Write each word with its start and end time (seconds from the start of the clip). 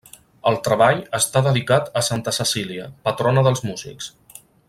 El 0.51 0.55
treball 0.67 1.01
està 1.17 1.43
dedicat 1.49 1.91
a 2.01 2.03
Santa 2.09 2.35
Cecília, 2.39 2.89
patrona 3.09 3.45
dels 3.51 3.63
músics. 3.71 4.11